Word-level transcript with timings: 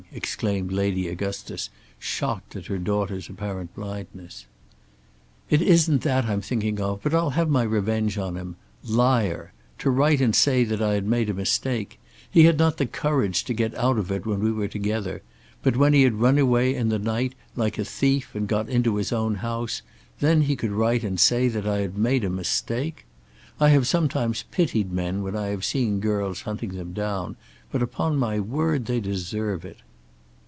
exclaimed 0.13 0.73
Lady 0.73 1.07
Augustus, 1.07 1.69
shocked 1.97 2.53
at 2.57 2.65
her 2.65 2.77
daughter's 2.77 3.29
apparent 3.29 3.73
blindness. 3.73 4.45
"It 5.49 5.61
isn't 5.61 6.01
that 6.01 6.25
I'm 6.25 6.41
thinking 6.41 6.81
of, 6.81 7.01
but 7.01 7.13
I'll 7.13 7.29
have 7.29 7.49
my 7.49 7.63
revenge 7.63 8.17
on 8.17 8.35
him. 8.35 8.57
Liar! 8.83 9.53
To 9.77 9.89
write 9.89 10.19
and 10.19 10.35
say 10.35 10.65
that 10.65 10.81
I 10.81 10.95
had 10.95 11.07
made 11.07 11.29
a 11.29 11.33
mistake! 11.33 11.97
He 12.29 12.43
had 12.43 12.57
not 12.59 12.75
the 12.75 12.85
courage 12.87 13.45
to 13.45 13.53
get 13.53 13.73
out 13.75 13.97
of 13.97 14.11
it 14.11 14.25
when 14.25 14.41
we 14.41 14.51
were 14.51 14.67
together; 14.67 15.21
but 15.63 15.77
when 15.77 15.93
he 15.93 16.03
had 16.03 16.15
run 16.19 16.37
away 16.37 16.75
in 16.75 16.89
the 16.89 16.99
night, 16.99 17.33
like 17.55 17.77
a 17.79 17.85
thief, 17.85 18.35
and 18.35 18.49
got 18.49 18.67
into 18.67 18.97
his 18.97 19.13
own 19.13 19.35
house, 19.35 19.81
then 20.19 20.41
he 20.41 20.57
could 20.57 20.71
write 20.73 21.05
and 21.05 21.21
say 21.21 21.47
that 21.47 21.65
I 21.65 21.77
had 21.77 21.97
made 21.97 22.25
a 22.25 22.29
mistake! 22.29 23.05
I 23.61 23.69
have 23.69 23.87
sometimes 23.87 24.43
pitied 24.51 24.91
men 24.91 25.21
when 25.23 25.37
I 25.37 25.47
have 25.47 25.63
seen 25.63 26.01
girls 26.01 26.41
hunting 26.41 26.75
them 26.75 26.91
down, 26.91 27.37
but 27.71 27.81
upon 27.81 28.17
my 28.17 28.41
word 28.41 28.87
they 28.87 28.99
deserve 28.99 29.63
it." 29.63 29.77